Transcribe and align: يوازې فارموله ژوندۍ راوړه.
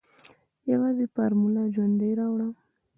يوازې 0.71 1.05
فارموله 1.13 1.63
ژوندۍ 1.73 2.11
راوړه. 2.19 2.47